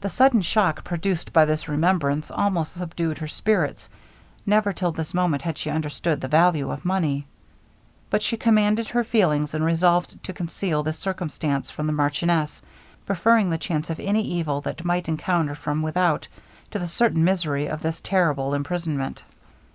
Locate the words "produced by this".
0.82-1.68